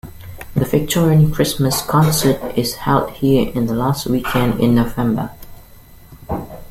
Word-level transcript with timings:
The 0.55 0.65
Victorian 0.65 1.31
Christmas 1.31 1.83
Concert 1.83 2.57
is 2.57 2.73
held 2.73 3.11
here 3.11 3.51
on 3.55 3.67
the 3.67 3.75
last 3.75 4.07
weekend 4.07 4.59
in 4.59 4.73
November. 4.73 5.29